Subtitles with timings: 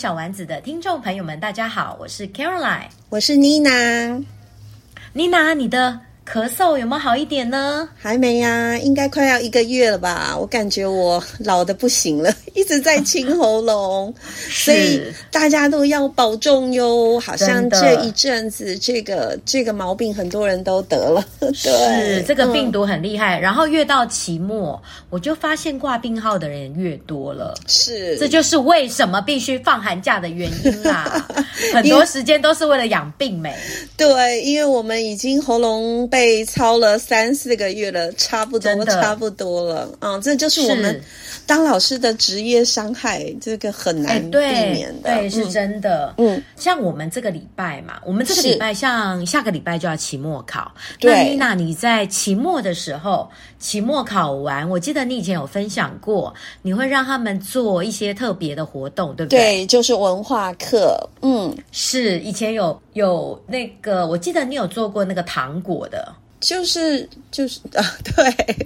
[0.00, 3.70] 小丸子的听众朋友们，大家好，我是 Caroline，我是妮娜。
[5.12, 6.00] 妮娜，你的
[6.32, 7.88] 咳嗽有没有好一点呢？
[7.98, 10.36] 还没呀、啊，应该快要一个月了吧？
[10.38, 14.14] 我感觉我老的不行了， 一直在清喉咙，
[14.48, 17.18] 所以大家都要保重哟。
[17.18, 21.24] 好像这一阵子，这个这个毛病很多人都得了。
[21.40, 27.54] 对，是这个病毒很厉害，嗯、然后越到期末，我就发现挂病号的人越多了。
[27.66, 31.26] 是，这就是为什么必须放寒假的原因啦。
[31.74, 33.52] 很多时间都是为了养病没？
[33.96, 36.19] 对，因为我们已经喉咙被。
[36.20, 39.88] 被操了三四个月了，差不多，差不多了。
[40.00, 41.00] 嗯，这就是我们
[41.46, 45.08] 当老师的职业伤害，这个很难避免的。
[45.14, 46.14] 对，对，是真的。
[46.18, 50.70] 嗯，像我们这个礼拜嘛，我们这个礼拜像下个礼拜就要期末考。
[50.98, 59.38] 对，那妮娜，你在期末的时候，期末考完，我记得你以前有分享过，你会让他们做一些特别的活动，对不对？
[59.38, 60.98] 对，就是文化课。
[61.20, 66.12] 嗯，是以前有有那个，我记得你有做过那个糖果的。
[66.40, 68.56] 就是就是 啊，对，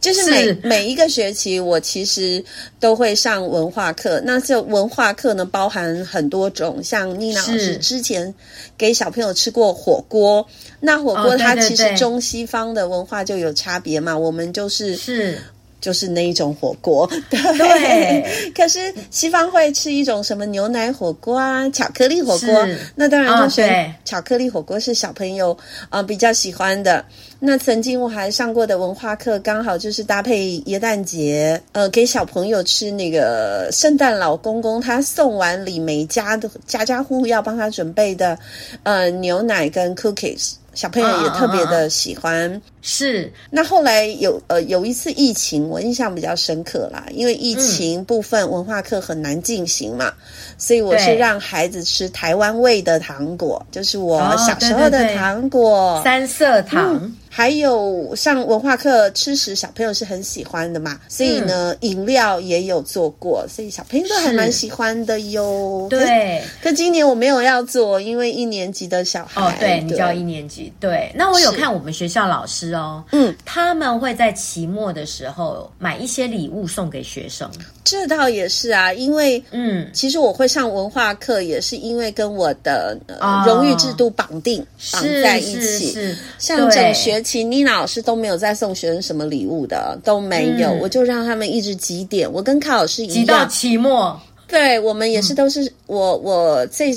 [0.00, 2.44] 就是每是每一个学期，我其实
[2.78, 4.20] 都会上文化课。
[4.24, 8.32] 那这文化课呢，包含很多种，像妮娜老师之前
[8.76, 10.46] 给小朋友吃过火锅，
[10.80, 14.12] 那火锅它其实中西方的文化就有差别嘛。
[14.12, 15.38] 哦、对对对，我们就是是。
[15.84, 17.38] 就是那一种火锅， 对。
[17.58, 22.66] 对，可是西方会吃一种什么牛奶火锅啊，巧克力火锅。
[22.94, 23.62] 那当然就是
[24.02, 25.52] 巧克力火锅是小朋友
[25.90, 27.04] 啊、呃、比较喜欢的。
[27.38, 38.38] 那曾经我还上过的文化课，刚好就是搭配耶诞节，呃，给小朋友吃那个圣诞老公公他送完礼，每家的家家户户要帮他准备的
[38.84, 40.52] 呃牛奶跟 cookies。
[40.72, 43.32] 小朋友也特别的喜欢，是。
[43.50, 50.14] 那后来有呃有一次疫情，我印象比较深刻啦，因为疫情部分文化课很难进行嘛，嗯、
[50.58, 56.94] 所以我是让孩子吃台湾味的糖果，就是我小时候的糖果，哦、对对对三色糖。
[57.02, 65.88] 嗯还有上文化课吃食，小朋友是很喜欢的嘛，所以呢，嗯、饮料也有做过，所以小朋友都还蛮喜欢的哟。
[65.90, 69.42] 对，可今年我没有要做，因为一年级的小孩。
[69.42, 70.72] 哦，对，对你教一年级。
[70.78, 77.50] 对，那我有看我们学校老师哦，嗯，他们会在期末的时候买一些礼物送给学生。
[77.84, 85.60] 这倒也是啊，因为嗯，其实我会上文化课，也是因为跟我的、呃哦、荣誉制度绑定绑在一起。
[85.60, 92.30] 是是是像整学期，妮娜老师都没有在送学生什么礼物的，都没有，嗯、我就让他们一直集点。
[92.32, 94.18] 我跟卡老师一样，集到期末。
[94.46, 96.90] 对，我们也是都是、嗯、我我这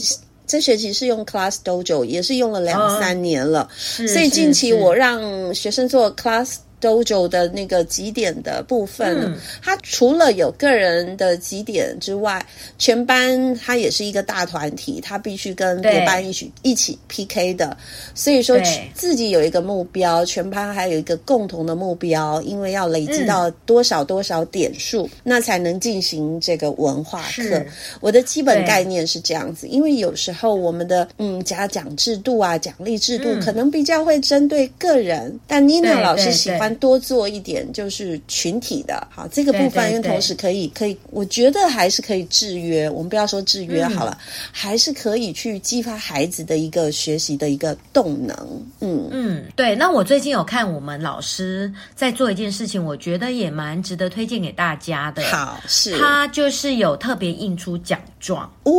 [0.48, 3.62] 这学期是用 Class Dojo，也是用了两三年了，
[4.00, 6.56] 哦、所以近期我让学生做 Class。
[6.80, 12.46] Dojo 的那个几点的部分，嗯，它除了有个人的几点之外，
[12.78, 17.76] 全班它也是一个大团体，它必须跟别班一起一起 PK 的。
[18.14, 18.60] 所以说，
[18.94, 27.66] 自己有一个目标，全班还有一个共同的目标，因为要累积到多少多少点数，嗯，那才能进行这个文化课。
[28.02, 36.67] 我的基本概念是这样子，因为有时候我们的嗯嘉奖制度啊，奖励制度可能比较会针对个人，嗯，但妮娜老师喜欢。
[36.76, 42.90] 多做一点就是群体的，好，这个部分，因为同时可以可以，我觉得还是可以制约。
[42.90, 48.36] 我们不要说制约好了，嗯、还是可以去激发孩子的一个学习的一个动能。
[48.80, 49.76] 嗯嗯，对。
[49.76, 55.24] 那我最近有看我们老师在做一件事情，我觉得也蛮值得推荐给大家的。
[55.24, 58.72] 好，是他就是有特别印出奖状哦。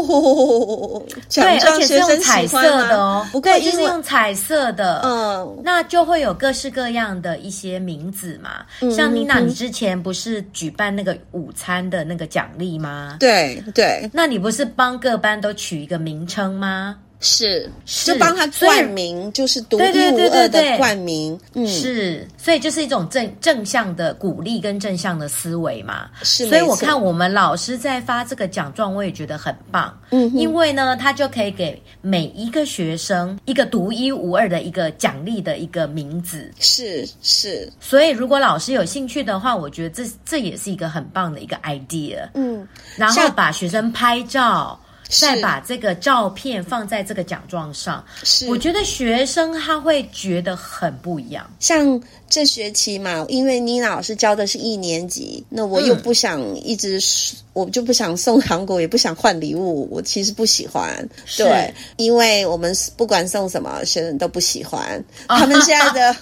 [0.00, 1.02] 哦，
[1.32, 8.64] 对，而且是用彩色的哦，不过，就是用彩色的，嗯，那就会有各式各样的一些名字嘛。
[8.80, 13.16] 嗯、像妮娜，你之前不是举办那个午餐的那个奖励吗？
[13.20, 16.96] 对对，那你不是帮各班都取一个名称吗？
[17.20, 26.08] 是，就帮他冠名，就是独一无二的冠名，嗯，是，所以就是一种正正向的鼓励跟正向的思维嘛。
[26.22, 36.50] 是，所以我看我们老师在发这个奖状，我也觉得很棒，嗯，因为呢，他就可以给每一个学生一个独一无二的一个奖励的一个名字。
[36.58, 42.26] 是是，所以如果老师有兴趣的话，我觉得这这也是一个很棒的一个 idea。
[42.32, 42.66] 嗯，
[42.96, 44.80] 然后把学生拍照。
[45.10, 51.50] 再把这个照片放在这个奖状上，是我觉得学生他会觉得很不一样。
[51.58, 59.88] 像这学期嘛，因为妮娜老师教的是一年级，那我又不想一直，嗯、我就不想送糖果，也不想换礼物。
[59.90, 65.02] 我其实不喜欢，对，因为我们不管送什么，学生都不喜欢。
[65.28, 66.16] 哦、他们现在的。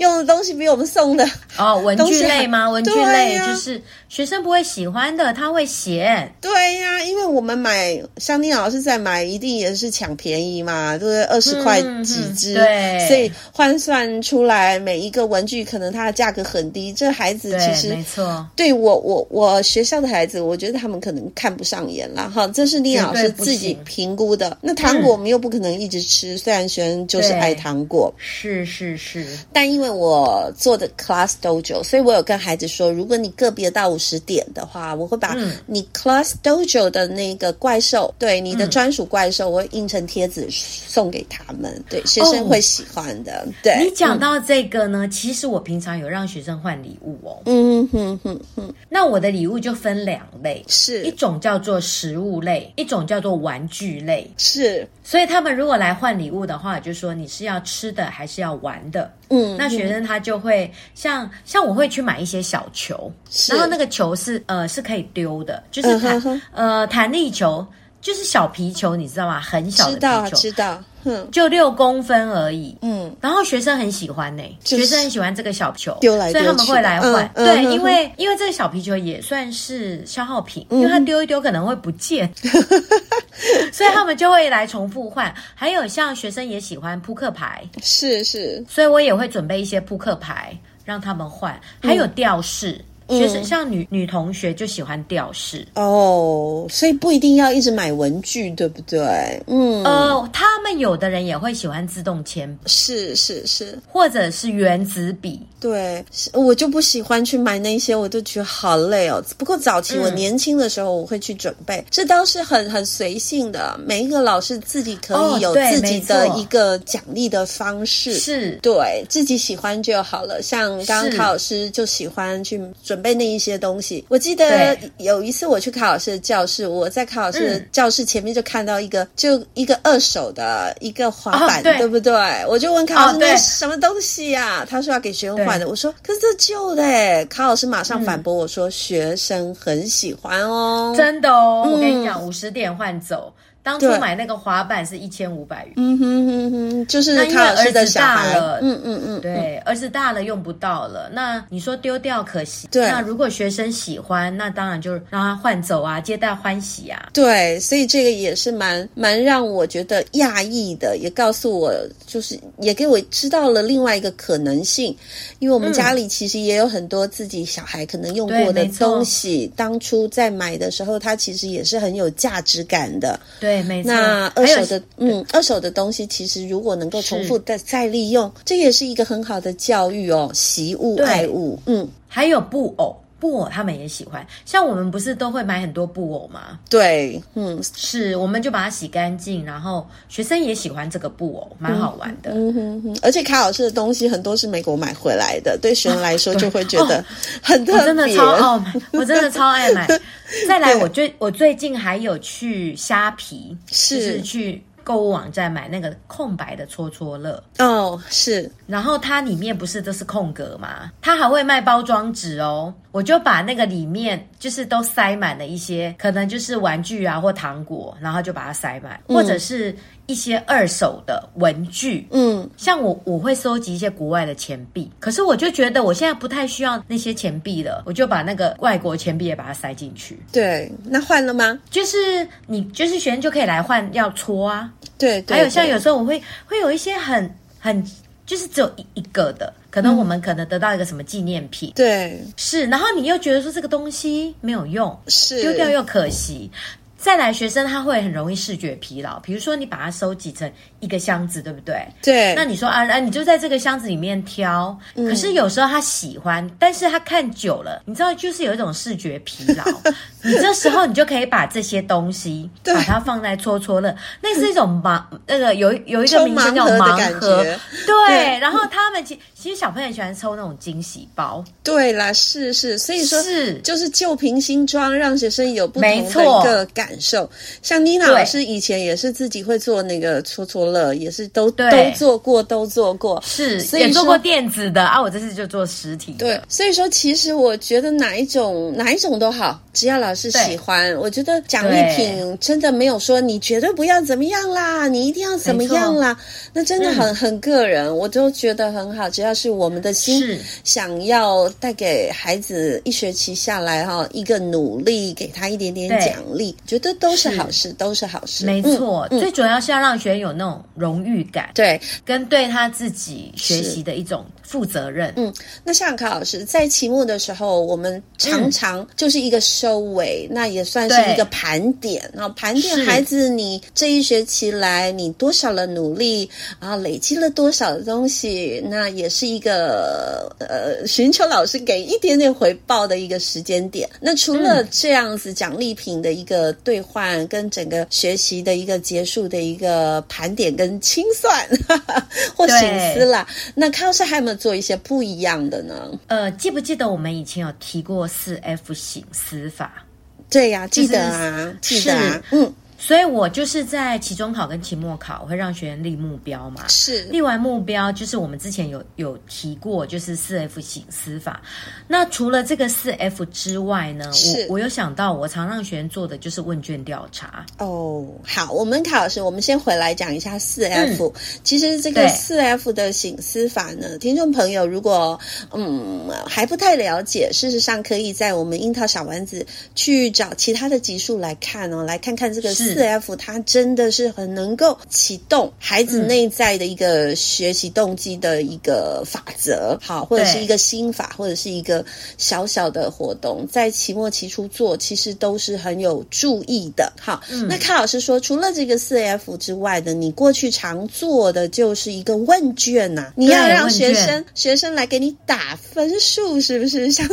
[0.00, 2.70] 用的东西比我们送的哦，文具类吗？
[2.70, 6.32] 文具类就是学生不会喜欢的，他会写。
[6.40, 11.22] 对呀、啊，因为我们买，像妮老师在买，一定也是抢便宜嘛，对不对？
[11.24, 16.94] 二十块几支，对，所以换算出来每一个文具可能它的价格很低。
[16.94, 22.48] 这孩子其实没错，对我我我学校的孩子，我觉得他们可能看不上眼了哈。
[22.48, 24.56] 这是妮老师自己评估的。
[24.62, 29.89] 那糖果我们又不可能一直吃，虽然学生就是爱糖果，是是是，但因为。
[29.90, 43.44] 我做的 Class Dojo，所以我有跟孩子说，如果你个别到五十点的话，我会把你 Class Dojo 的那个怪兽，嗯、对你的专属怪兽，我会印成贴纸送给他们，对学生会喜欢的。
[43.46, 47.42] 哦、对，你讲到这个呢，嗯、其实我平常有让学生换礼物哦。
[47.46, 48.74] 嗯哼哼哼。
[48.88, 54.30] 那我的礼物就分两类，是一种叫做食物类，一种叫做玩具类。
[54.36, 59.10] 是，所以他们如果来换礼物的话，就说你是要吃的还是要玩的？
[59.30, 63.10] 嗯，那学生他就会像像我会去买一些小球，
[63.48, 66.40] 然后那个球是呃是可以丢的，就是弹、uh.
[66.52, 67.66] 呃弹力球，
[68.00, 69.40] 就是小皮球，你知道吗？
[69.40, 70.84] 很小的皮球，知道，知道。
[71.32, 82.30] 就六公分而已，嗯，然后学生很喜欢呢，学生很喜欢这个小球，丢来丢，所以他们会来换，对，因为因为这个小皮球也算是消耗品，因为它丢一丢可能会不见，
[83.72, 85.34] 所以他们就会来重复换。
[85.54, 90.54] 还有像学生也喜欢扑克牌，是是，所以我也会准备一些扑克牌
[90.84, 92.78] 让他们换，还有吊饰。
[93.10, 99.42] 学生像女女同学就喜欢吊饰哦，所以不一定要一直买文具，对不对？
[99.48, 105.40] 嗯，呃，他们有的人也会喜欢自动铅笔，是是是，或者是原子笔。
[105.58, 106.02] 对，
[106.32, 109.22] 我就不喜欢去买那些，我就觉得好累哦。
[109.36, 113.78] 不过早期我年轻的时候，我会去准备，嗯、这倒是很很随性的。
[113.84, 120.40] 每一个老师自己可以有自己的一个奖励的方式，是对自己喜欢就好了。
[120.40, 122.99] 像刚刚卡老师就喜欢去准。
[123.00, 132.12] 准备那一些东西，我记得有一次我去卡老师的教室，我在卡老师的教室前面就看到一个，就一个二手的一个滑板，对不对？
[132.46, 134.66] 我就问卡老师那什么东西呀？
[134.68, 135.66] 他说要给学生换的。
[135.66, 137.24] 我说可是这旧的。
[137.30, 141.66] 卡老师马上反驳我说学生很喜欢哦，真的哦。
[141.72, 143.32] 我跟你讲，五十点换走。
[143.62, 161.70] 当初买那个滑板是一千五百元，嗯哼哼哼，就是他儿子大了，嗯嗯嗯，对，儿子大了用不到了，那你说丢掉可惜，对，那如果学生喜欢，那当然就让他换走啊，皆大欢喜啊，对，所以这个也是蛮蛮让我觉得讶异的，也告诉我，
[162.06, 164.96] 就是也给我知道了另外一个可能性，
[165.38, 173.49] 因为我们家里其实也有很多自己小孩可能用过的东西，当初在买的时候，它其实也是很有价值感的，对。
[173.50, 173.90] 对，没错。
[173.90, 181.58] 那二手的，嗯，二手的东西其实如果能够重复的再利用，这也是一个很好的教育哦，习物爱物。
[181.66, 184.26] 嗯，还有布偶，布偶他们也喜欢。
[184.46, 186.58] 像我们不是都会买很多布偶吗？
[186.68, 192.30] 对，嗯，是，我们就把它洗干净，然后学生也喜欢这个布偶，蛮好玩的。
[192.32, 192.98] 嗯哼哼。
[193.02, 197.04] 而且卡老师的东西很多是美国买回来的，对学生来说 就会觉得
[197.42, 197.80] 很特别。
[197.80, 199.86] 我真的超爱买，我真的超爱买。
[200.48, 208.50] 再来，我最我最近还有去虾皮，是，就是去购物网站买那个空白的戳戳乐哦，是。
[208.66, 210.90] 然后它里面不是都是空格吗？
[211.02, 212.72] 它还会卖包装纸哦。
[212.92, 219.74] 我就把那个里面就是都塞满了一些，可能就是玩具啊或糖果，然后就把它塞满，嗯、或者是
[220.06, 222.06] 一些二手的文具。
[222.10, 230.18] 嗯，像我我会收集一些国外的钱币，可是我就觉得我现在不太需要那些钱币了，我就把那个外国钱币也把它塞进去。
[230.32, 231.58] 对，那换了吗？
[231.70, 234.72] 就是你就是学生就可以来换，要搓啊。
[234.98, 237.84] 对，对，还有像有时候我会会有一些很很。
[238.26, 246.50] 就是只有一一个的，可能我们可能得到一个什么纪念品，嗯、对，是，然后你又觉得说这个东西没有用，是丢掉又可惜。
[246.98, 249.18] 再来，学生他会很容易视觉疲劳。
[249.20, 251.82] 比如说，你把它收集成一个箱子，对不对？
[252.02, 252.34] 对。
[252.34, 254.78] 那你说啊啊，你就在这个箱子里面挑。
[254.96, 255.08] 嗯。
[255.08, 259.64] 可是有时候他喜欢，但是他看久了，你知道，就是有一种视觉疲劳。
[260.22, 267.42] 你这时候你就可以把这些东西，把它放在戳戳乐，那是一种盲，那个有有一个名称叫盲盒。
[267.42, 267.58] 对。
[267.86, 268.38] 对。
[268.40, 271.42] 然后他们其其实小朋友喜欢抽那种惊喜包。
[271.62, 276.90] 对啦，是是，所以说是就是旧瓶新装，让学生有不同的一个感。
[277.00, 277.28] 受
[277.62, 281.66] 像妮娜老师以前也是自己会做那个戳戳乐，也是都都
[281.96, 285.00] 做过，都做过，是，所以也做过电子的啊。
[285.00, 286.18] 我这次就做实体的。
[286.18, 296.14] 对，所以说其实我觉得哪一种哪一种都好，只要老师喜欢，我觉得奖励品真的没有说你绝对不要怎么样啦，你一定要怎么样啦，
[296.52, 299.08] 那真的很、嗯、很个人，我都觉得很好。
[299.08, 308.44] 只要是我们的心想要带给孩子一学期下来哈一个努力，给他一点点奖励，觉得都是好事，都是好事。
[308.44, 315.12] 没错，嗯、最主要是要让学员有那种荣誉感，对，跟对他自己学习的一种负责任。
[315.16, 315.32] 嗯，
[315.64, 322.10] 那像卡老师在期末的时候，我们常常就是一个收尾，嗯、那也算是一个盘点。
[322.12, 326.28] 然后盘点孩子，你这一学期来你多少的努力，
[326.60, 333.88] 然后累积了多少的东西，那也是一个呃寻求老师给一点点回报的一个时间点。
[334.00, 336.52] 那除了这样子奖励品的一个。
[336.64, 341.32] 兑换跟整个学习的一个结束的一个盘点跟清算
[341.68, 342.02] 呵呵
[342.36, 342.58] 或醒
[342.92, 345.90] 思啦，那康老师还有没有做一些不一样的呢？
[346.08, 349.84] 呃，记不记得我们以前有提过四 F 型死法？
[350.30, 352.52] 对呀、啊，记得啊，记得啊，嗯。
[352.80, 356.66] 所以我就是在期中考跟期末考，我会让学员立目标嘛。
[356.68, 361.42] 是立完目标，就是我们之前有有提过，就是四 F 醒思法。
[361.86, 364.10] 那除了这个四 F 之外呢，
[364.48, 367.44] 我我有想到，我常让学员做的就是问卷调查。
[367.58, 371.12] 哦，好，我们卡老师，我们先回来讲一下四 F。
[371.14, 375.20] 嗯、其实这个四 F 的醒思法呢，听众朋友如果
[375.52, 382.54] 嗯还不太了解，事实上可以在我们樱桃小丸子去找其他的集数来看哦，来看看这个。
[382.54, 391.84] 四 F 它真的是很能够启动孩子内在的一个学习动机的一个法则，好，或者是一个心法，或者是一个
[392.18, 396.92] 小小的活动，在期末期初做，其实都是很有注意的。
[397.00, 407.08] 好，嗯、那康老师说，除了这个四 F 之外的，你过去常做的就是一个问卷呐、啊，你要让学生学生来给你打分数，是不是 像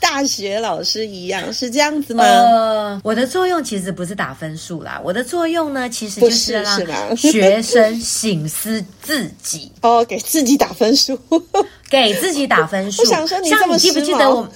[0.00, 2.24] 大学老师一样，是这样子吗？
[2.24, 4.99] 呃，我的作用其实不是打分数啦。
[5.04, 11.18] 我的作用呢，其实就是让学生醒思自己 哦，给自己打分数，
[11.90, 13.02] 给自己打分数。
[13.02, 14.50] 我想说你，像你记不记得我们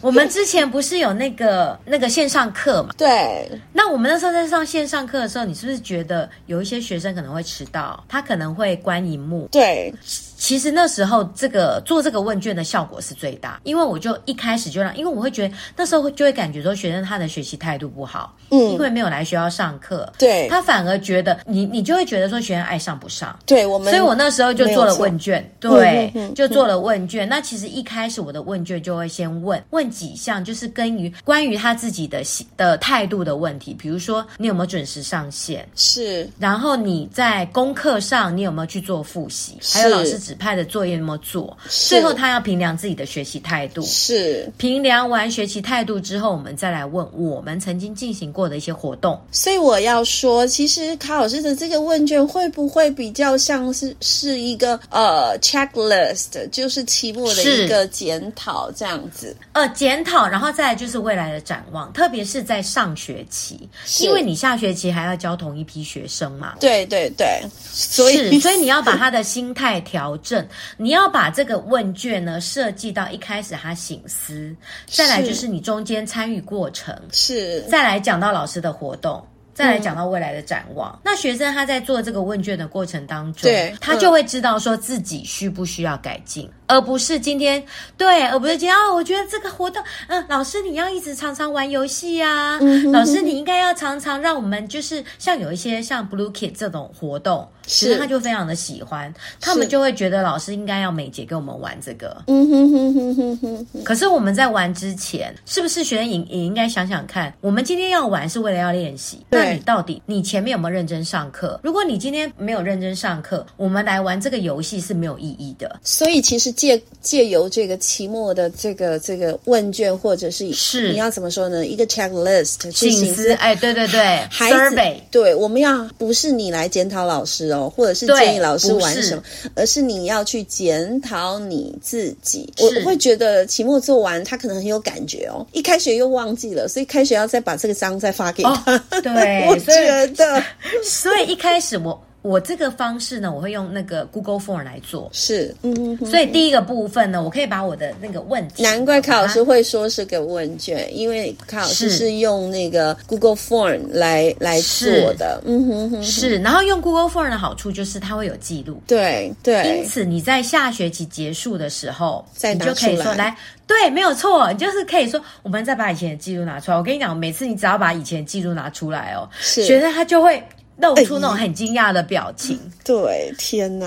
[0.00, 2.90] 我们之前不是有那个那个线上课嘛？
[2.96, 3.50] 对。
[3.72, 9.48] 那我们那时候在上线上课的时候，你是不是觉得有一些学生可能会迟到，他可能会关荧幕？
[9.52, 9.92] 对。
[10.36, 27.26] 其实那时候这个做这个问卷的效果是最大，因为我就一开始就让，因为我会觉得那时候就会感觉说学生他的学习态度不好，嗯，因为没有来学校上课，对，他反而觉得你你就会觉得说学生爱上不上，对我们，所以我那时候就做了问卷，对，就做了问卷。
[27.26, 32.22] 那其实一开始我的问卷就会先问问几项，就是跟于关于他自己的
[32.58, 40.20] 的态度的问题，比如说你有没有准时上线，是，然后你在功课上你有没有去做复习，还有老师。
[40.26, 43.80] 指派的作业那么做，最后他要评量自己的学习态度。
[43.82, 49.20] 是评量完学习态度之后，我们再来问我们曾经进行过的一些活动。
[49.30, 59.36] 所以我要说，其实卡老师的这个问卷会不会比较像是是一个呃 checklist，就是期末的一个检讨这样子？
[59.52, 63.68] 呃，检讨，然后再来就是未来的展望，特别是在上学期，
[64.00, 66.54] 因为你下学期还要教同一批学生嘛。
[66.58, 70.15] 对对对，所以所以你要把他的心态调。
[70.18, 70.46] 正，
[70.76, 74.54] 你要把这个问卷呢设计到一开始他醒思，
[74.86, 80.92] 再来就是你中间参与过程，是，再来讲到老师的活动，再来讲到未来的展望。
[80.92, 86.50] 嗯、那学生他在做这个问卷的过程当中，对，他就会知道说自己需不需要改进。
[86.66, 87.62] 而不是今天
[87.96, 97.48] 对，而不是今天啊、哦，我觉得这个活动，嗯、呃，老师你要一直常常玩游戏啊，嗯、哼哼老师你应该要常常让我们就是像有一些像 Blue Kid 这种活动。
[97.68, 102.16] 其实他就非常的喜欢，他们就会觉得老师应该要每节跟我们玩这个。
[102.28, 103.82] 嗯哼哼哼哼哼。
[103.82, 109.26] 可是我们在玩之前，是不是学生也也应该想想看，我们今天要玩是为了要练习？
[109.30, 111.58] 那你到底你前面有没有认真上课？
[111.64, 115.80] 如果你今天没有认真上课，我们来玩这个游戏是没有意义的。
[115.82, 121.66] 所以其实借借由这个期末的这个这个问卷，或者是是你要怎么说呢？
[121.66, 123.32] 一个 checklist 去行思。
[123.34, 124.00] 哎，对对对
[124.32, 124.96] ，survey。
[125.10, 127.72] 对，我们要不是你来检讨老师哦。
[127.76, 129.22] 或者是建议老师玩什么，
[129.54, 132.50] 而是你要去检讨你自己。
[132.58, 135.46] 我我会觉得期末做完，他可能很有感觉哦。
[135.52, 138.50] 一开学又忘记了，所以开学要再把这个章再发给他。
[138.72, 140.42] 哦、对， 我觉得，
[140.82, 142.00] 所以一开始我。
[142.26, 145.08] 我这个方式呢，我会用那个 Google Form 来做。
[145.12, 155.40] 是，嗯，所以第一个部分呢，我可以把我的那个问题，难怪卡老师会说是个问卷，因为卡老师是用那个 Google Form 来来做的。
[155.44, 156.38] 嗯哼哼，是。
[156.38, 158.82] 然后用 Google Form 的好处就是它会有记录。
[158.88, 159.78] 对对。
[159.78, 163.36] 因此你在下学期结束的时候，你就可以说来，
[163.68, 166.76] 对，没有错，你就是可以说，我们再把以前的记录拿出来。
[166.76, 170.42] 我跟你讲，每次你只要把以前的记录拿出来哦，是，学生他就会。
[170.78, 173.86] 露出那种很惊讶的表情，哎、对，天哪，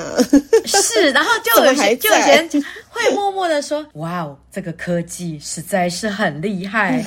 [0.65, 2.49] 是，然后就有些 就有些
[2.89, 7.05] 会默默的说：“哇哦，这个科技实在是很厉害。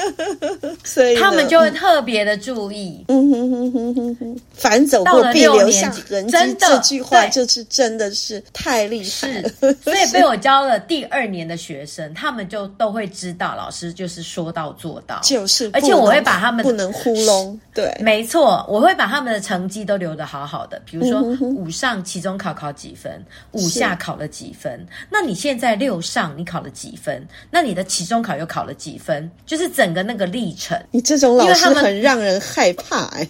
[0.82, 3.04] ”所以他们就会特别的注意。
[3.08, 9.48] 嗯哼哼哼哼哼，凡走过必留下痕迹，真的这句话就是真的是太厉害了。
[9.60, 17.60] 是，所以被我教了第二年的学生，他们就都会知道老师就是说到做到，就是，而且我会把他们不能糊弄。
[17.74, 19.17] 对，没错，我会把他们。
[19.18, 23.20] 他们的成绩都留得好好的，比如说五上期中考考几分，
[23.50, 27.26] 五下考了几分，那你现在六上你考了几分？
[27.50, 29.28] 那你的期中考又考了几分？
[29.44, 33.28] 就是整个那个历程，你这种老师很让人害怕哎、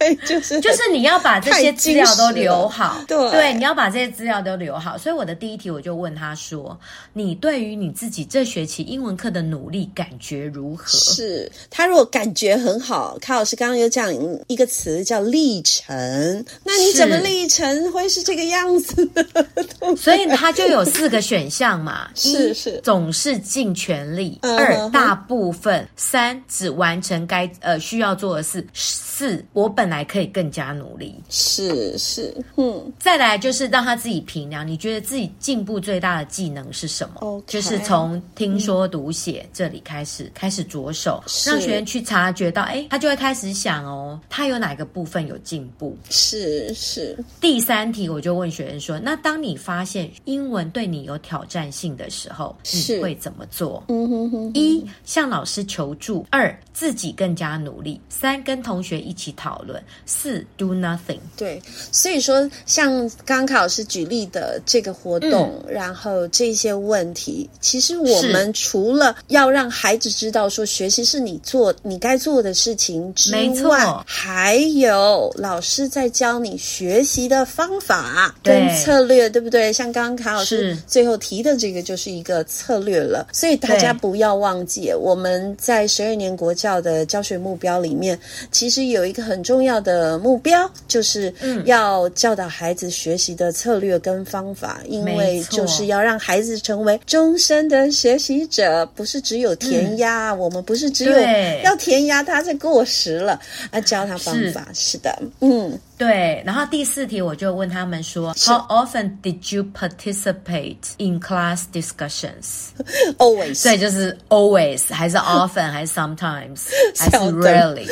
[0.00, 4.98] 欸， 就是就是你要把这些资料都留好，对对，你要把这些资料都留好。
[4.98, 6.78] 所以我的第一题我就问他说
[7.14, 14.12] ：“你对于你自己这学期英文课的努力感觉如何？”是他如果感觉很好，卡老师刚刚有讲
[14.48, 15.05] 一个词。
[15.06, 19.24] 叫历程，那你怎么历程会是这个样子呢？
[19.96, 31.14] 所以他就有四个选项嘛， 是是，总是尽全力；二，大部分；三，只完成该呃需要做的事；四，我本来可以更加努力。
[31.30, 37.52] 是是，嗯，再来就是让他自己评量，你觉得自己进步最大的技能是什么？Okay.
[37.52, 44.84] 就是从听说读写这里开始，开始着手，让学员去察觉到，哎，他就会开始想哦，他有哪个。
[44.96, 47.14] 部分有进步，是是。
[47.38, 54.50] 第三题我就问学生说：“那当你发现英文对你有挑战性的时候，你会怎么做？”嗯哼哼。
[54.54, 61.18] 一向老师求助，二自己更加努力，三跟同学一起讨论，四 do nothing。
[61.36, 61.60] 对，
[61.92, 62.90] 所以说像
[63.26, 74.85] 刚刚卡老师举例的这个活动，嗯、然后这些问题，其实我们除了要让孩子知道说学习是你做你该做的事情之外，没错，还有。
[74.86, 79.72] 有老师在教你学习的方法跟策略，对，对不对？
[79.72, 83.28] 像刚刚卡老师最后提的这个就是一个策略了。
[83.32, 88.18] 所以大家不要忘记，我们在十二年国教的教学目标里面，
[88.50, 91.32] 其实有一个很重要的目标，就是
[91.64, 100.30] 要教导孩子学习的策略跟方法，因为就是要让孩子成为终身的学习者，不是只有填鸭。
[100.30, 101.18] 嗯、我们不是只有
[101.62, 103.40] 要填鸭，他在过时了，
[103.72, 104.68] 要教他方法。
[104.75, 105.79] 是的，嗯。
[105.97, 112.69] 对，然后第四题我就问他们说，How often did you participate in class discussions?
[113.19, 116.61] Always，所以就是 always 还是 often 还是 sometimes
[116.97, 117.85] 还是 rarely？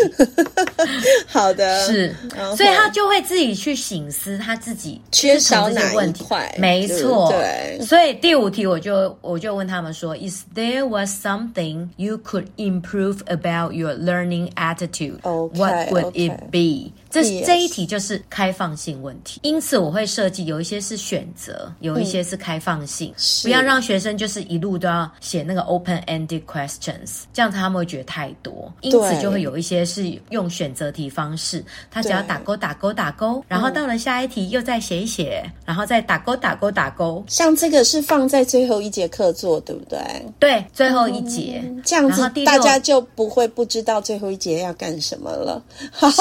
[1.28, 2.16] 好的，是，
[2.58, 6.26] 所以他就会自己去省思他自己缺少哪些问题。
[6.58, 7.80] 没错，对。
[7.86, 15.20] 所以第五题我就我就问他们说，Is there was something you could improve about your learning attitude?
[15.22, 16.73] What would it be?
[17.11, 28.73] 这这一题就是开放性问题，因此我会设计有一些是选择，有一些是开放性，嗯、不要让学生就是一路都要写那个 open-ended questions，这样他们会觉得太多。
[28.81, 37.23] 因此就会有一些是用选择题方式，他只要打勾打勾打勾，然后到了下一题又再写一写，嗯、然后再打勾打勾打勾。
[37.29, 39.99] 像这个是放在最后一节课做，对不对？
[40.39, 45.63] 对，最后一节，嗯、这样子大家就不会不知道最后一节要干什么了。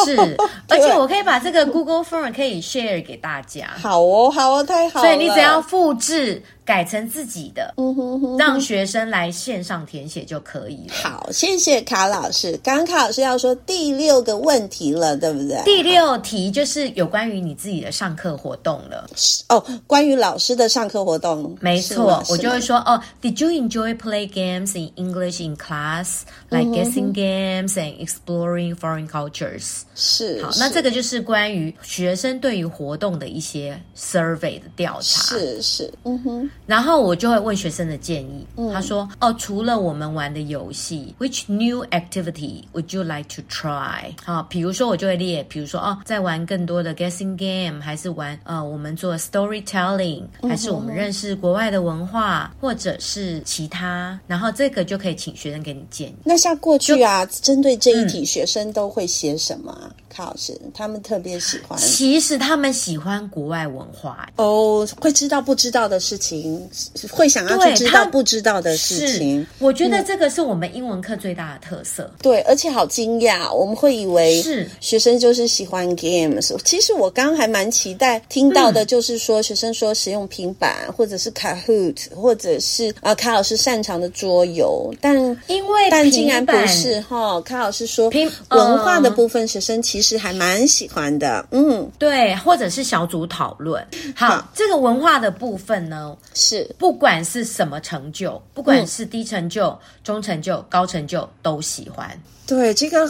[0.06, 0.33] 是，
[0.70, 3.68] 而且我可以把这个 Google Form 可以 share 给大家。
[3.82, 5.06] 好哦，好哦，太好了。
[5.08, 10.94] 所以你只要复制改成自己的，嗯哼哼，让学生来线上填写就可以了。
[10.94, 12.58] 好，谢谢卡老师。
[12.64, 15.62] 刚刚卡老师要说第六个问题了，对不对？
[15.66, 19.10] 第六题就是有关于你自己的上课活动了。
[19.50, 29.82] 哦，关于老师的上课活动，没错，我就会说哦，Did you enjoy play games in English in class, like guessing games and exploring foreign cultures？
[29.96, 35.22] 是，好，那这个就是关于学生对于活动的一些 survey 的调查。
[35.24, 36.50] 是是，嗯哼。
[36.66, 54.20] 然后我就会问学生的建议，嗯、他说：“哦，除了我们玩的游戏，Which new activity would you like to try？” 好，比如说我就会列，比如说哦，在玩更多的 guessing game，还是玩呃，我们做 storytelling，还是我们认识国外的文化，嗯、或者是其他。
[54.28, 56.16] 然后这个就可以请学生给你建议。
[56.24, 59.78] 那像过去啊，针对这一题，嗯、学生都会写什么？
[60.14, 66.70] 卡老师他们特别喜欢，其实他们喜欢国外文化哦，会知道不知道的事情。
[67.12, 72.04] 会想要去知道不知道的事情，我觉得这个是我们英文课最大的特色。
[72.04, 76.56] 嗯、对，而且好惊讶，我们会以为是学生就是喜欢 games。
[76.64, 84.94] 其实我刚刚还蛮期待听到的，就是说学生说使用平板，嗯、或者是 Kahoot，或者是啊卡老师擅长的桌游。
[85.02, 85.16] 但
[85.48, 91.48] 因为但竟然不是哈，卡老师说平文化的部分，学生其实还蛮喜欢的。
[91.52, 93.82] 嗯，对，或者是小组讨论。
[94.16, 96.16] 好，好这个文化的部分呢？
[96.34, 102.10] 是，不管是什么成就，不管是低成就、嗯、中成就、高成就，都喜欢。
[102.46, 103.10] 对，这个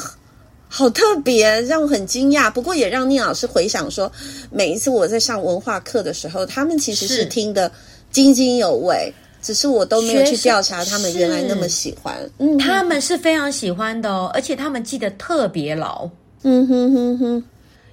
[0.69, 2.51] 好特别，让我很惊讶。
[2.51, 4.11] 不过也让聂老师回想说，
[4.51, 7.71] 每一次我在上文化课的时候，他们其实是听得
[8.11, 12.15] 津津有味，是只是我都没有去调查他们原来那么喜欢。
[12.37, 16.09] 嗯，他们是非常喜欢的哦，而且他们记得特别牢。
[16.43, 17.43] 嗯哼哼哼。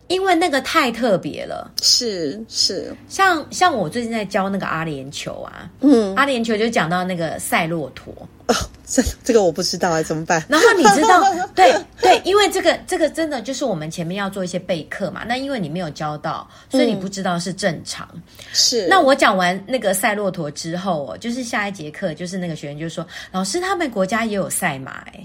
[0.09, 8.13] 因为那个太特别了，是是，像像我最近在教那个阿联酋啊，嗯，阿联酋就讲到那个赛骆驼，
[8.49, 10.45] 哦，这这个我不知道哎，怎么办？
[10.49, 11.23] 然后你知道，
[11.55, 18.09] 对对，因为这个这个真的就是我们前面要做一些备课嘛，那因为你没有教到，所以你不知道是正常。
[18.13, 25.25] 嗯、是，那我讲完那个赛骆驼之后，哦，就是下一节课，就是那个学员就说，老师他们国家也有赛马哎，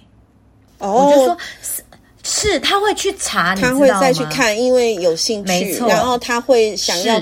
[0.77, 1.35] 哦，我就说。
[2.27, 7.21] 是，他会去查，他会再去看，因为有兴趣，没错，然后他会想要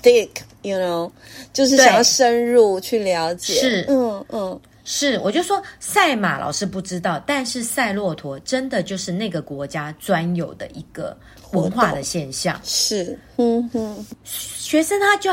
[0.00, 1.10] dig，you know，
[1.52, 3.54] 就是想要深入去了解。
[3.54, 11.16] 是，嗯嗯，是，我就说赛马老师不知道，但是赛骆驼真的就是那个国家专有的一个
[11.50, 12.60] 文化的现象。
[12.62, 15.32] 是，嗯哼，学生他就。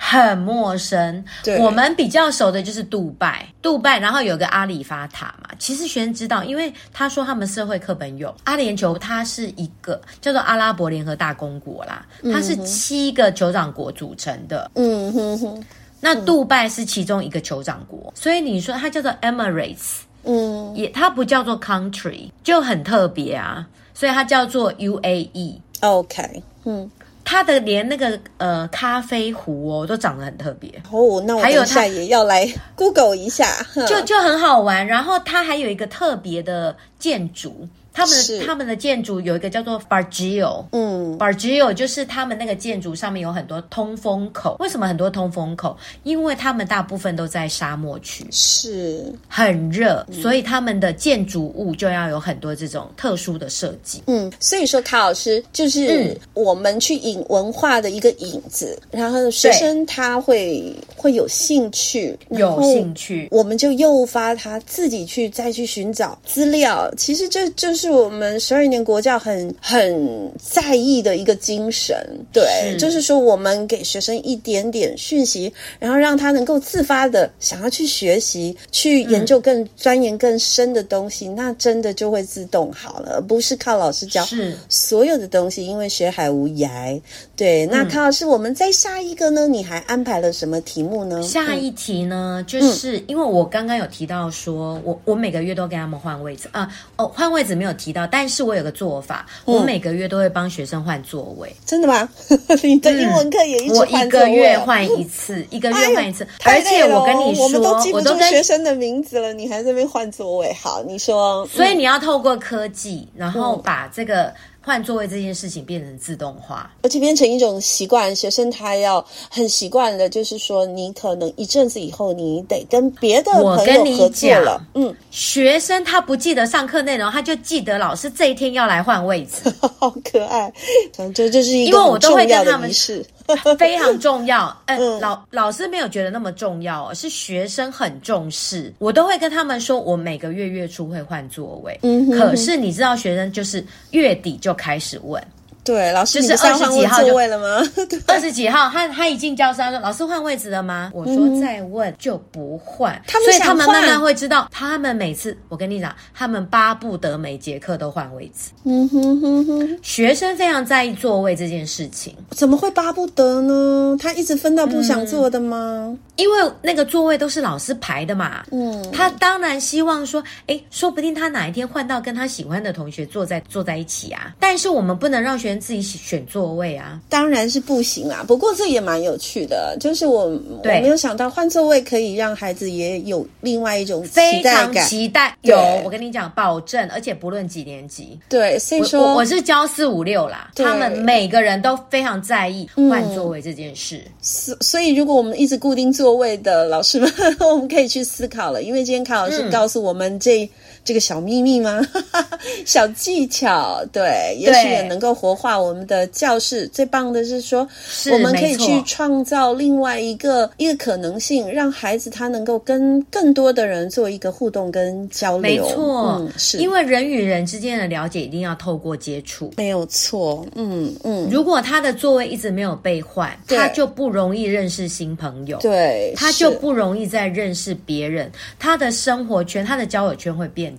[0.00, 1.58] 很陌生，对。
[1.58, 5.50] 我们比较熟的就是杜拜，杜拜，然后有个阿里法塔嘛。
[5.58, 8.32] 其实学生知道，因为他说他们社会课本有。
[8.44, 14.70] 阿联酋，它是一个叫做阿拉伯联合大公国啦，它是七个酋长国组成的。
[14.74, 15.64] 嗯哼哼，
[16.00, 25.56] 那杜拜是其中一个酋长国，所以你说它叫做 Emirates，嗯，也它不叫做 country，就很特别啊，所以它叫做 UAE。
[25.80, 26.88] OK，嗯。
[27.30, 33.46] 它的连那个呃咖啡壶哦都长得很特别哦，那我还有它也要来 Google 一下，
[33.86, 34.86] 就就很好玩。
[34.86, 37.68] 然后它还有一个特别的建筑。
[37.98, 44.54] 他们的他们的建筑有一个叫做 Bargio，嗯，Bargio 就是他们那个建筑上面有很多通风口。
[44.60, 45.76] 为什么很多通风口？
[46.04, 54.00] 因为他们大部分都在沙漠区，是很热，嗯、所以他们的建筑物就要有很多这种特殊的设计。
[54.06, 66.88] 嗯，所以说卡老师就是我们去引文化的一个引子，嗯、然后学生他会会有兴趣，有兴趣，我们就诱发他自己去再去寻找资料。
[66.96, 67.87] 其实这就是。
[67.88, 71.96] 是我们十二年国教很很在意的一个精神，
[72.30, 87.00] 对，是就是说我们给学生一点点讯息，然后让他能够自发的想要去学习、去研究更钻研更深的东西，嗯、那真的就会自动好了，而不是靠老师教是所有的东西，因为学海无涯。
[87.34, 89.48] 对，那康老师，我们在下一个呢？
[89.48, 91.22] 你还安排了什么题目呢？
[91.22, 97.67] 下一题呢，就是因为我刚刚有提到说，我我每个月都给他们换位置啊，哦，换位置没有。
[97.74, 101.54] 提到，但是我有个做法，嗯、我每个月都会帮学生换座位。
[101.64, 102.08] 真的吗？
[102.62, 104.26] 你的英文课也一直换座位？
[104.26, 106.26] 我一个月换一次， 一个月换一次。
[106.44, 110.52] 而且我跟你说，我们都记不住学生的名字了，你还在那边换座位？
[110.54, 111.46] 好，你说。
[111.46, 114.32] 所以你要透过科技，然后把这个。
[114.68, 118.14] 换座位这件事情变成自动化，而且变成一种习惯。
[118.14, 123.80] 学生他要很习惯的，就是说，你可能一阵子以后，你得跟别的朋友合作了。
[123.80, 130.52] 我跟你讲，嗯，学生他不记得上课内容，他就记得老师这一天要来换位置， 好可爱。
[130.92, 133.02] 反正这是一个很重要的仪式。
[133.58, 134.56] 非常重要。
[134.66, 138.72] 嗯，老老师没有觉得那么重要，是学生很重视。
[138.78, 141.78] 我都会跟他们说，我每个月月初会换座位。
[141.82, 145.22] 嗯哼哼，可是你知道，学生就是月底就开始问。
[145.68, 147.62] 对，老师就是二十几号座位了吗？
[148.08, 158.50] 二十几号，他他一进教室他说：“老师换位置了吗？”我说：“再问就不换。”所以他们慢慢会知道，他们每次我跟你讲，他们巴不得每节课都换位置。
[158.64, 163.94] 嗯哼哼哼，学生非常在意座位这件事情，怎么会巴不得呢？
[164.00, 165.84] 他一直分到不想坐的吗？
[165.86, 168.42] 嗯，因为那个座位都是老师排的嘛。
[168.52, 174.32] 嗯，他当然希望说，哎，说不定他哪一天换到跟他喜欢的同学坐在坐在一起啊。
[174.40, 175.57] 但是我们不能让学生。
[175.60, 178.24] 自己选座位啊，当然是不行啊。
[178.26, 184.72] 不过这也蛮有趣的，就是我我没有想到换座位可以让孩子也有另外一种期待感。
[184.72, 194.00] 非常期待，有我跟你讲，保证，而且不论几年级，对，所以说我，我是教四五六啦，他们每个人都非常在意换座位这件事。
[194.20, 200.44] 所、嗯、所以，如果我们一直固定座位的老师们， 我们可以去思考了，因为今天卡老师告诉我们这。
[200.44, 200.50] 嗯
[200.88, 201.86] 这个小秘密吗？
[202.64, 206.66] 小技巧，对，也许也能够活化我们的教室。
[206.68, 215.42] 最棒的是说，是我们可以去创造另外一个一个可能性，让孩子他能够跟更多的人做一个互动跟交流。
[215.42, 220.46] 没错，嗯，是因为人与人之间的了解一定要透过接触，没有错。
[220.54, 230.74] 嗯嗯，如果他的座位一直没有被换，他就不容易认识新朋友，对，他就不容易再认识别人，他的生活圈、他的交友圈会变。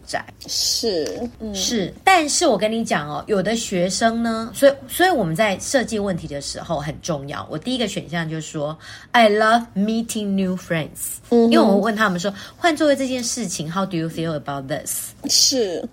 [0.47, 7.47] 是、嗯、是，但是我跟你讲哦，有的学生呢，所以所以我们在设计问题的时候很重要。
[7.51, 8.75] 我第一个选项就是说
[9.11, 15.11] ，I love meeting new friends，、嗯、因为我问他们说，换座位这件事情，How do you feel about this？
[15.29, 15.87] 是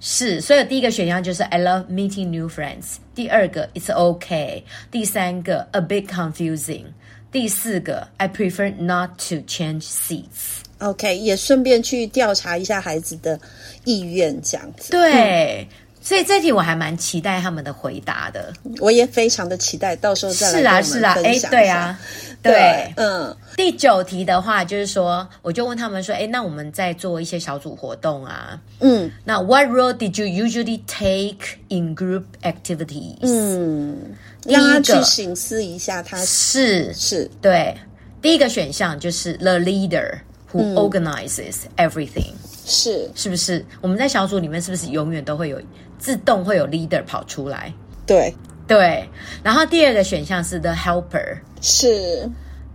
[0.00, 6.84] 是，所以第一个选项就是 I love meeting new friends，第二个 It's okay，第三个 A bit confusing，
[7.32, 10.64] 第四个 I prefer not to change seats。
[10.80, 13.38] OK，也顺便去调查一下孩子的
[13.84, 14.90] 意愿，这样子。
[14.90, 15.66] 对，嗯、
[16.00, 18.52] 所以这题我还蛮期待他们的回答的。
[18.80, 20.82] 我也非常的期待，到时候再来。
[20.82, 22.00] 是啊，是啊，哎，对啊，
[22.42, 23.36] 对，对嗯。
[23.56, 28.58] 第九题的话，就是说，我就问他们说，哎，那我们在做一些小组活动啊。
[28.80, 29.10] 嗯。
[29.22, 33.18] 那 What role did you usually take in group activities？
[33.20, 33.98] 嗯，
[34.46, 37.76] 让他去省思一下他，他是是，对。
[38.22, 40.20] 第一个选项就是 the leader。
[40.52, 43.64] Who organizes everything？、嗯、是是不是？
[43.80, 45.60] 我们在小组里面是不是永远都会有
[45.98, 47.72] 自动会有 leader 跑出来？
[48.06, 48.34] 对
[48.66, 49.08] 对。
[49.42, 52.28] 然后第二个选项是 the helper，是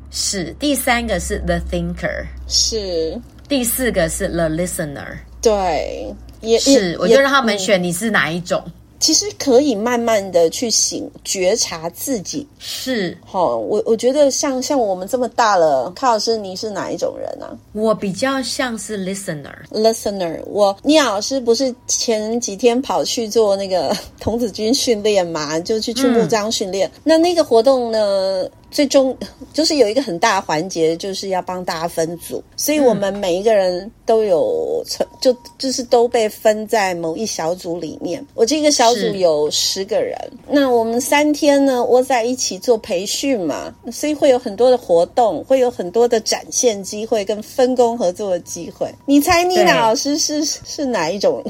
[0.09, 0.55] 是。
[0.59, 3.19] 第三个是 the thinker，是。
[3.47, 6.97] 第四个是 the listener，对，也是。
[6.99, 8.63] 我就让他们选你是哪一种。
[8.99, 13.57] 其实可以慢慢的去醒觉察自己，是好。
[13.57, 17.55] 我我觉得像像我们这么大了，康老师你是哪一种人啊？
[17.73, 20.39] 我比较像是 listener，listener。
[20.45, 26.87] 我聂老师不是前几天跑去做那个童子军训练嘛，就去去木桩训练。
[26.87, 28.47] 嗯、那那个活动呢？
[28.75, 29.17] 最终
[29.53, 38.21] 就是有一个很大的环节，就是要帮大家分组，所以我们每一个人都有成，就就是都被分在某一小组里面。
[38.33, 48.93] 我这个小组有十个人，那我们三天呢窝在一起做培训嘛，所以会有很多的活动，会有很多的展现机会跟分工合作的机会。
[49.05, 51.41] 你猜妮娜老师是是哪一种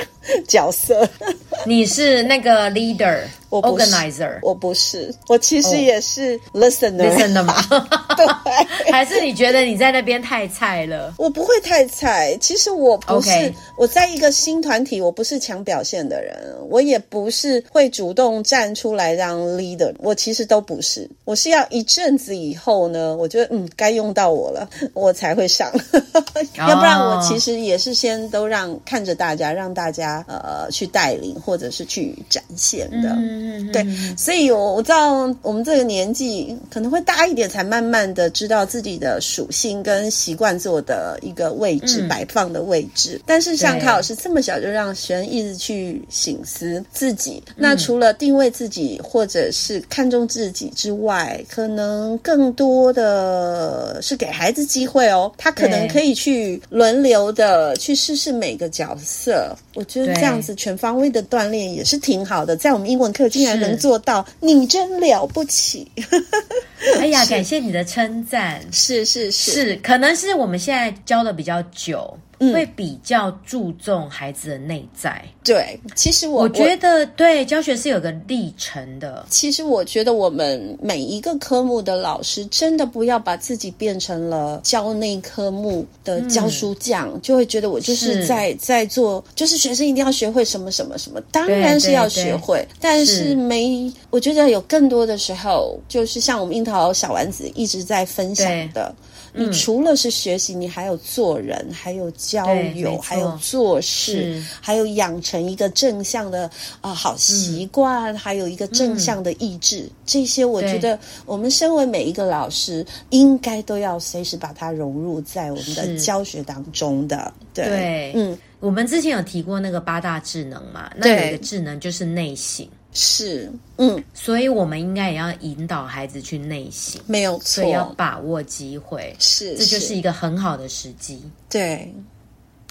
[0.47, 1.09] 角色？
[1.65, 3.21] 你是那个 leader。
[3.56, 7.56] 我不是 Organizer，我不是，我其实也是 listener，listener 嘛。
[8.18, 8.26] 对，
[8.91, 11.13] 还是你觉得你在那边太菜了？
[11.18, 12.38] 我不会太菜。
[12.41, 19.94] 其实我不是.我在一个新团体，我不是强表现的人，我也不是会主动站出来让 leader。
[20.00, 25.72] 我其实都不是，我是要一阵子以后呢，我觉得嗯，该用到我了，我才会上。
[26.58, 33.10] 要不然我其实也是先都让看着大家，让大家呃去带领或者是去展现的。
[33.18, 33.86] 嗯嗯，对，
[34.17, 43.21] 所以我我知道我们这个年纪可能会大一点，才慢慢的知道自己的属性跟习惯做的一个位置、嗯、摆放的位置。
[43.25, 59.55] 但是像卡老师这么小就让学生一直去醒思自己，那除了定位自己或者是看重自己之外，可能更多的是给孩子机会哦，他可能可以去轮流的去试试每个角色。
[59.75, 65.91] 我觉得这样子全方位的锻炼也是挺好的，在我们英文课竟然能做到，你真了不起！
[67.00, 68.62] 哎呀，感谢你的称赞。
[68.71, 75.24] 是是是，是，可能是我们现在教的比较久，会比较注重孩子的内在。
[75.43, 79.26] 对，其实我我觉得对教学是有个历程的。
[79.30, 98.93] 其实我觉得我们每一个科目的老师，真的不要把自己变成了教那科目的教书匠，嗯、就会觉得我就是在是在做，就是学生一定要学会什么什么什么，当然是要学会，对对对，但是没，是我觉得有更多的时候，就是像我们樱桃小丸子一直在分享的。
[99.36, 106.45] 你除了是学习，你还有做人，还有交友，还有做事，还有养成一个正向的
[106.82, 109.82] 啊、呃、好习惯，嗯、还有一个正向的意志。
[109.82, 117.34] 嗯、这些我觉得，我们身为每一个老师，应该都要随时把它融入在我们的教学当中的。
[117.54, 120.91] 对，对嗯，我们之前有提过那个八大智能嘛？
[120.95, 122.67] 那有一个智能就是内省。
[122.97, 131.21] 是，嗯，所以我们应该也要引导孩子去内省，没有错，所以要把握机会，是，这就是一个很好的时机。
[131.49, 131.93] 对，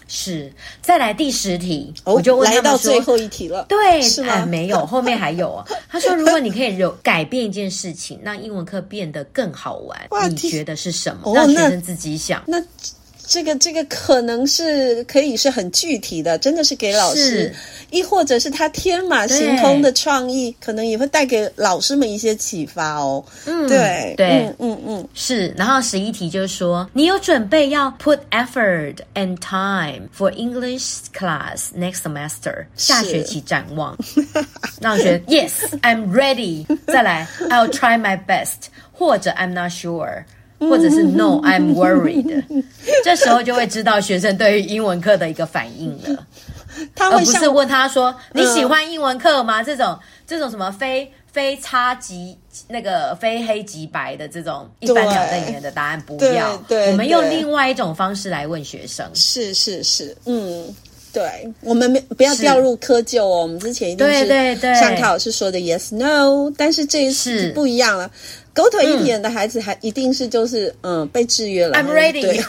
[0.08, 0.50] 是。
[0.80, 4.32] 再来第十题，哦、我就问到最后一题了，对，是吗？
[4.32, 5.66] 哎、没有，后面还有啊。
[5.90, 11.30] 他说，如果你可以有改变一件事情，让英文课变得更好玩，你觉得是什么？
[11.30, 12.42] 哦、让学生自己想。
[12.46, 12.58] 那。
[13.24, 17.54] 那这个这个可能是可以是很具体的，真的是给老师，
[17.90, 23.24] 亦或者是他天马行空的创意，可能也会带给老师们一些启发哦。
[23.46, 25.48] 嗯，对对，嗯嗯嗯，是。
[25.56, 33.96] 然后十一题就是说，你有准备要 put effort and time for English class next semester 下学期展望，
[34.80, 36.66] 让学 Yes, I'm ready。
[36.86, 40.24] 再来，I'll try my best，或者 I'm not sure。
[40.68, 42.44] 或者是 No, I'm worried。
[43.02, 46.26] 这时候就会知道学生对于英文课的一个反应了，
[46.94, 49.62] 他不是问他说你喜欢英文课吗？
[49.62, 52.36] 这种这种什么非非差即
[52.68, 56.56] 那个非黑即白的这种一般两瞪眼的答案不要。
[56.68, 59.04] 对，我们用另外一种方式来问学生。
[59.14, 60.72] 是是是，嗯，
[61.12, 63.42] 对，我们没不要掉入窠臼哦。
[63.42, 68.10] 我们之前一定是对对对，像卡老师说的 Yes No，但是这一次不一样了。
[68.54, 71.74] 狗腿一点的孩子还一定是就是嗯，嗯被制约了。
[71.76, 72.40] I'm ready。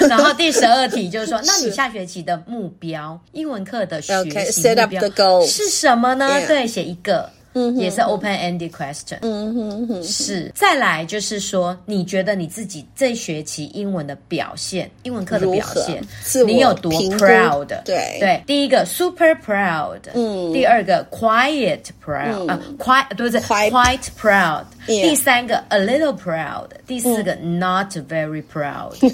[0.08, 5.00] 然后第十二题就是说， 那你下学期的目标，英文课的学习目标.
[5.46, 7.30] 是什么呢.对，写一个。
[7.54, 9.18] 嗯，也是 open-ended question。
[9.22, 10.50] 嗯哼哼，是。
[10.54, 16.02] 再来就是说，你觉得你自己这学期英文的表现，英文课的表现，
[16.46, 17.66] 你有多 proud？
[17.84, 24.64] 对对，第一个 super proud，嗯，第二个 quiet proud，啊，quiet 对不对？quite proud。
[24.86, 28.94] 第三个 a little proud，第四个 not very proud。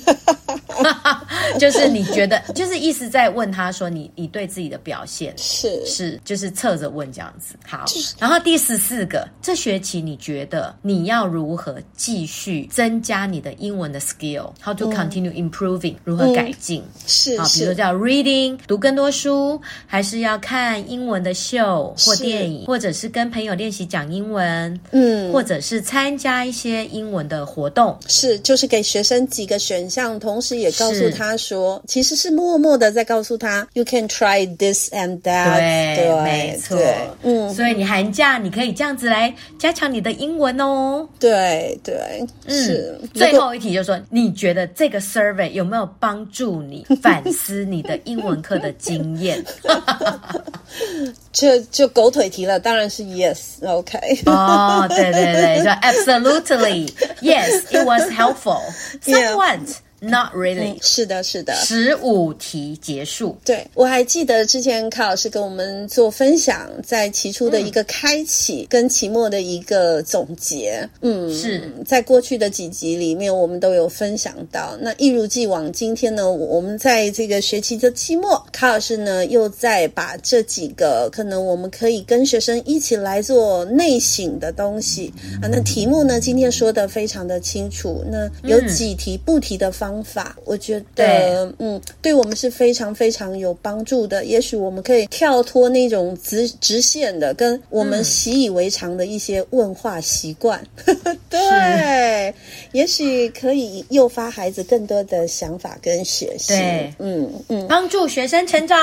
[1.59, 7.55] 就是你觉得，就是意思在问他说，你你对自己的表现是是，就是侧着问这样子。
[7.67, 7.85] 好，
[8.19, 15.97] 然后第十四个，这学期你觉得你要如何继续增加你的英文的 skill？How to continue improving？
[16.05, 16.83] 如何改进？
[17.07, 25.60] 是啊，比如说叫 reading，读更多书，还是要看英文的秀或电影，或者是跟朋友练习讲英文，嗯，或者。
[25.61, 35.57] 是参加一些英文的活动，是就是给学生几个选项，同时也告诉他说，其实是默默的在告诉他，you can try this and that。
[35.57, 36.79] 对，对没错，
[37.23, 41.09] 嗯，所以你寒假你可以这样子来加强你的英文哦。
[41.19, 42.65] 对对，嗯。
[42.65, 49.45] 是最后一题就是说，你觉得这个 survey 有没有帮助你反思你的英文课的经验？
[51.33, 53.99] 就就狗腿题了，当然是 yes，OK。
[54.27, 55.50] 哦，对对对。
[55.59, 56.89] 说 Absolutely,
[57.21, 58.61] yes, it was helpful.
[59.01, 59.61] Somewhat.
[59.69, 59.90] Yeah.
[60.01, 61.55] Not really，是的，是的。
[61.57, 63.37] 十五题结束。
[63.45, 70.89] 对，我还记得之前卡老师跟我们做分享，在期初的一个开启跟期末的一个总结。
[71.03, 74.75] 嗯，是在过去的几集里面，我们都有分享到。
[74.81, 85.45] 那一如既往，今天呢，我们在这个学期的期末，卡老师呢又在把这几个可能我们可以跟学生一起来做内省的东西啊。
[85.47, 88.03] 那题目呢，今天说的非常的清楚。
[88.11, 89.90] 那有几题不提的方。
[89.91, 94.25] 方法，我觉得，嗯，对我们是非常非常有帮助的。
[94.25, 100.65] 也许我们可以跳脱那种直直线的，跟我们习以为常的一些问话习惯。
[100.87, 102.33] 嗯、对，
[102.71, 106.49] 也许可以诱发孩子更多的想法跟学习。
[106.53, 108.79] 对，嗯嗯，帮助学生成长。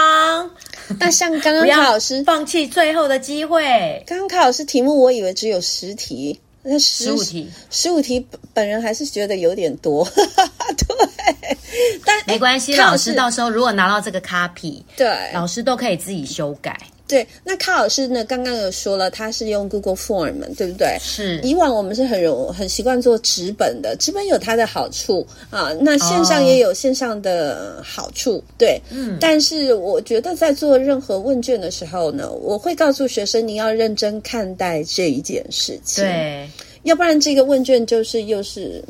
[1.00, 6.38] 那像刚刚 卡老师放弃最后的机会，刚刚卡老师题目，我以为只有十题。
[6.70, 10.04] 那十,十五题，十五题，本人还是觉得有点多。
[10.14, 11.58] 对，
[12.06, 16.78] 但没关系，老师到时候如果拿到这个 copy，对，老师都可以自己修改。
[17.08, 18.24] 对，那卡老师呢？
[18.26, 20.98] 刚刚有说了，他是用 Google Form，对不对？
[21.00, 21.40] 是。
[21.42, 28.82] 以往我们是很容很习惯做纸本的，纸本有它的好处啊，那线上也有线上的好处，哦、对。
[28.90, 29.18] 嗯。
[29.22, 36.50] 但是我觉得在做任何问卷的时候呢，我会告诉学生，你要认真看待这一件事情，对，
[36.84, 38.84] 要不然这个问卷就是又是。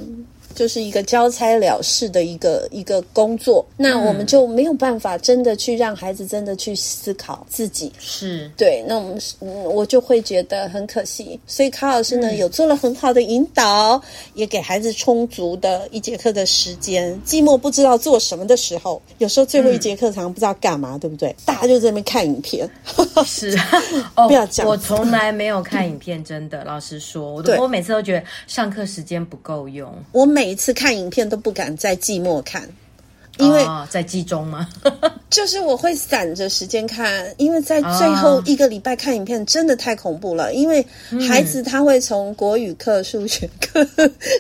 [0.58, 8.84] 就是一个交差了事的一个一个工作，那我们就没有办法真的去让孩子真的去思考自己，是对。
[8.88, 9.22] 那我们
[9.66, 11.40] 我就会觉得很可惜。
[11.46, 14.02] 所以卡老师呢，有做了很好的引导，
[14.34, 17.14] 也给孩子充足的一节课的时间。
[17.24, 21.36] 寂寞不知道做什么的时候，有时候最后一节课常常不知道干嘛，对不对？
[21.46, 22.68] 大家就在那边看影片。
[23.24, 23.56] 是，
[24.28, 26.64] 不要讲，我从来没有看影片，真的。
[26.64, 29.94] 老实说，我都我每次都觉得上课时间不够用。
[30.12, 32.70] 我每每次看影片都不敢在寂寞看。
[33.40, 34.68] 因为、哦、在集中吗？
[35.30, 40.54] 就是我会散着时间看，因为在最后一个礼拜看影片真的太恐怖了。
[40.54, 40.86] 因为
[41.28, 43.84] 孩子他会从国语课、数学课、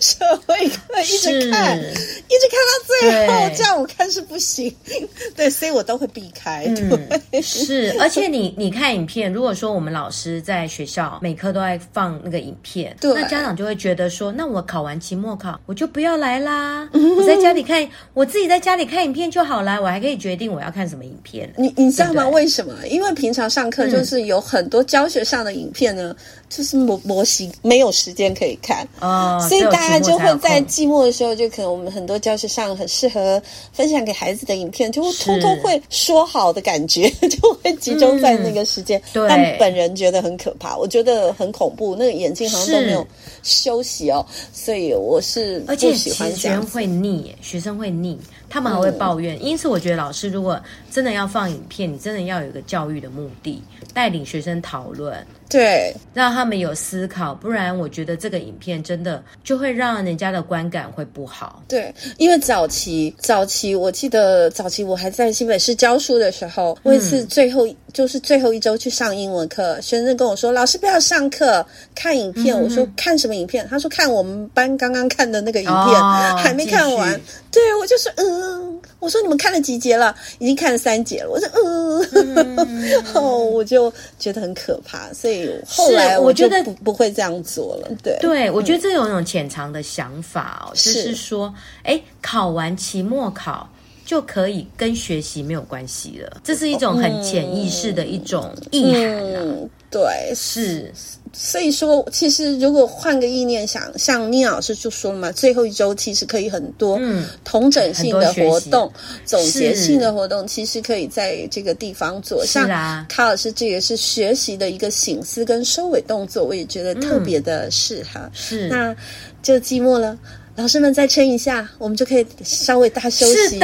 [0.01, 4.73] 社会课一直看，一直看到最后，这样我看是不行。
[5.35, 6.65] 对，所以我都会避开。
[6.67, 18.86] 对，嗯、是，而且你你看影片，如果说我们老师在学校每科都在放那个影片，对，那家长就会觉得说，那我考完期末考我就不要来啦，我在家里看，我自己在家里。
[18.87, 21.51] 看影片就好了，我还可以决定我要看什么影片。
[21.57, 22.27] 你你知道吗？
[22.29, 22.73] 为什么？
[22.87, 33.41] 因为平常上课就是有很多教学上的影片呢，嗯、就是模模型没有时间可以看哦，所以大家就会在寂寞的时候，就可能我们很多教学上很适合
[33.73, 38.99] 分享给孩子的影片，就会偷偷会说好的感觉， 就会集中在那个时间。
[38.99, 43.05] 嗯、对，但本人觉得很可怕，我觉得很恐怖，那个眼睛好像都没有
[43.43, 46.61] 休息哦，所以我是不喜欢这样。
[46.61, 48.17] 学生会腻，学生会腻。
[48.49, 53.61] 他们还会抱怨，因此我觉得老师如果真的要放影片，你真的要有一个教育的目的，
[53.93, 55.25] 带领学生讨论。
[55.49, 61.63] 对，让他们有思考，不然我觉得这个影片真的就会让人家的观感会不好。
[61.67, 72.55] 对，因为早期早期，我记得早期我还在新北市教书的时候，我一次最后、嗯、就是最后一周去上英文课，学生跟我说：“老师不要上课，看影片。
[72.55, 77.19] 嗯”我说：“看什么影片？”他说：“看我们班刚刚看的那个影片，哦、还没看完。”
[77.51, 80.15] 对，我就说：“嗯。”我说：“你们看了几节了？
[80.39, 81.87] 已经看了三节了。”我说：“嗯。
[82.13, 85.49] 嗯” 哦，我就觉得很可怕，所以。
[85.67, 93.69] 后来我觉得不不会这样做了，对对，我觉得这有一种潜藏的想法哦，就是说，哎，考完期末考
[94.05, 99.03] 就可以跟学习没有关系了，这是一种很潜意识的一种意涵
[99.35, 99.43] 啊。
[99.89, 100.91] 对，是。
[101.33, 106.99] 所以说，其实如果换个意念想，像聂老师就说了嘛，最后一周其实可以很多
[107.43, 112.43] 同整性的活动、嗯、总结性的活动，其实可以在这个地方做。
[112.43, 112.67] 像
[113.07, 118.19] 卡老师，这也是学习的一个醒思跟收尾动作，我也觉得特别的适合。
[118.21, 118.95] 嗯、是，那
[119.43, 120.17] 就寂寞了。
[120.55, 123.59] 老师们再撑一下，我们就可以稍微大休息，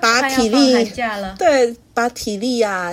[0.00, 0.84] 把体力，
[1.36, 2.92] 对，把体力啊、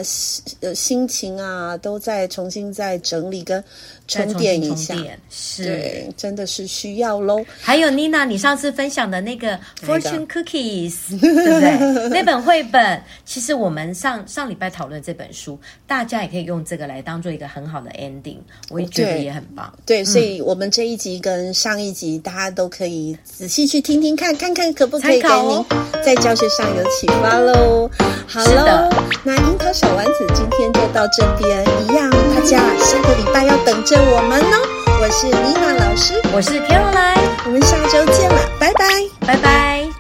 [0.61, 3.63] 呃心情啊，都再重新再整理跟。
[4.07, 4.93] 沉淀一下，
[5.31, 7.43] 是，对，真的是需要喽。
[7.59, 12.09] 还有妮娜，你上次分享的那个 Fortune Cookies， 对不对？
[12.09, 18.37] 那本绘本，其实我们上上礼拜讨论这本书，大家也可以用这个来当做一个很好的 ending，
[18.69, 19.73] 我也觉得也很棒。
[19.87, 25.65] 对，对，所以我们这一集跟上一集，大家都可以仔细去听听看，看看可不可以给您
[26.05, 27.89] 在教学上有启发喽。
[28.27, 28.87] 好喽，
[29.23, 33.97] 那樱桃小丸子今天就到这边，一样，大家下个礼拜要等着。
[33.97, 34.67] 我们哦？
[35.01, 38.85] 我是妮娜老师，我是 Caroline，我们下周见了，拜拜，
[39.25, 39.94] 拜拜。